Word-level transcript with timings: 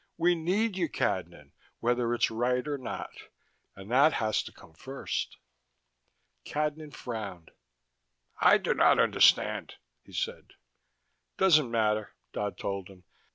We 0.17 0.33
need 0.33 0.77
you, 0.77 0.89
Cadnan, 0.89 1.51
whether 1.79 2.11
it's 2.15 2.31
right 2.31 2.67
or 2.67 2.79
not: 2.79 3.11
and 3.75 3.91
that 3.91 4.13
has 4.13 4.41
to 4.41 4.51
come 4.51 4.73
first." 4.73 5.37
Cadnan 6.43 6.89
frowned. 6.91 7.51
"I 8.39 8.57
do 8.57 8.73
not 8.73 8.97
understand," 8.97 9.75
he 10.01 10.11
said. 10.11 10.53
"Doesn't 11.37 11.69
matter," 11.69 12.15
Dodd 12.33 12.57
told 12.57 12.87
him. 12.89 13.03